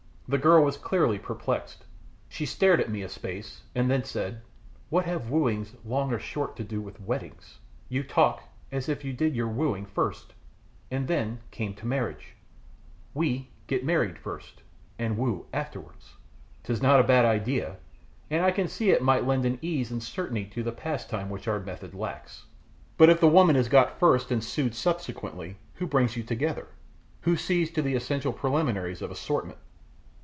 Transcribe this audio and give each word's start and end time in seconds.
The 0.33 0.37
girl 0.37 0.63
was 0.63 0.77
clearly 0.77 1.19
perplexed. 1.19 1.83
She 2.29 2.45
stared 2.45 2.79
at 2.79 2.89
me 2.89 3.01
a 3.01 3.09
space, 3.09 3.63
then 3.73 4.01
said, 4.05 4.41
"What 4.89 5.03
have 5.03 5.29
wooings 5.29 5.75
long 5.83 6.13
or 6.13 6.19
short 6.19 6.55
to 6.55 6.63
do 6.63 6.79
with 6.79 7.01
weddings? 7.01 7.59
You 7.89 8.01
talk 8.03 8.41
as 8.71 8.87
if 8.87 9.03
you 9.03 9.11
did 9.11 9.35
your 9.35 9.49
wooing 9.49 9.85
first 9.85 10.33
and 10.89 11.09
then 11.09 11.41
came 11.51 11.73
to 11.73 11.85
marriage 11.85 12.37
we 13.13 13.49
get 13.67 13.83
married 13.83 14.17
first 14.17 14.61
and 14.97 15.17
woo 15.17 15.47
afterwards!" 15.51 16.13
"'Tis 16.63 16.81
not 16.81 17.01
a 17.01 17.03
bad 17.03 17.25
idea, 17.25 17.75
and 18.29 18.41
I 18.45 18.51
can 18.51 18.69
see 18.69 18.89
it 18.89 19.03
might 19.03 19.27
lend 19.27 19.43
an 19.43 19.59
ease 19.61 19.91
and 19.91 20.01
certainty 20.01 20.45
to 20.45 20.63
the 20.63 20.71
pastime 20.71 21.29
which 21.29 21.49
our 21.49 21.59
method 21.59 21.93
lacks. 21.93 22.45
But 22.95 23.09
if 23.09 23.19
the 23.19 23.27
woman 23.27 23.57
is 23.57 23.67
got 23.67 23.99
first 23.99 24.31
and 24.31 24.41
sued 24.41 24.75
subsequently, 24.75 25.57
who 25.73 25.87
brings 25.87 26.15
you 26.15 26.23
together? 26.23 26.67
Who 27.23 27.35
sees 27.35 27.69
to 27.71 27.81
the 27.81 27.95
essential 27.95 28.31
preliminaries 28.31 29.01
of 29.01 29.11
assortment?" 29.11 29.57